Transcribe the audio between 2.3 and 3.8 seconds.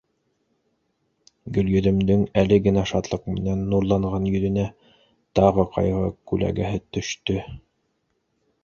әле генә шатлыҡ менән